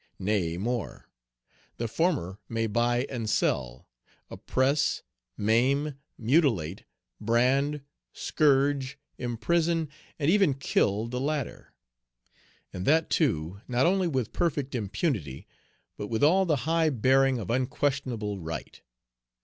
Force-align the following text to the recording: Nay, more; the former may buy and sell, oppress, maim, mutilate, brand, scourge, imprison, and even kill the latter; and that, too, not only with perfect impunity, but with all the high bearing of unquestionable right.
Nay, 0.17 0.57
more; 0.57 1.07
the 1.77 1.87
former 1.87 2.39
may 2.49 2.65
buy 2.65 3.05
and 3.07 3.29
sell, 3.29 3.87
oppress, 4.31 5.03
maim, 5.37 5.93
mutilate, 6.17 6.85
brand, 7.19 7.81
scourge, 8.11 8.97
imprison, 9.19 9.89
and 10.17 10.31
even 10.31 10.55
kill 10.55 11.05
the 11.05 11.19
latter; 11.21 11.75
and 12.73 12.87
that, 12.87 13.11
too, 13.11 13.61
not 13.67 13.85
only 13.85 14.07
with 14.07 14.33
perfect 14.33 14.73
impunity, 14.73 15.45
but 15.97 16.07
with 16.07 16.23
all 16.23 16.45
the 16.47 16.55
high 16.65 16.89
bearing 16.89 17.37
of 17.37 17.51
unquestionable 17.51 18.39
right. 18.39 18.81